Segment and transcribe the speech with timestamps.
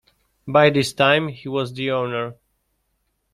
[0.47, 2.33] By this time, he was the owner.